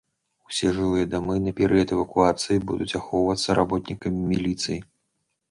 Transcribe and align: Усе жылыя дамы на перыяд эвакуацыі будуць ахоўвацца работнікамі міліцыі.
Усе 0.51 0.69
жылыя 0.77 1.09
дамы 1.11 1.35
на 1.47 1.53
перыяд 1.59 1.89
эвакуацыі 1.97 2.63
будуць 2.73 2.89
ахоўвацца 3.01 3.59
работнікамі 3.61 4.19
міліцыі. 4.33 4.79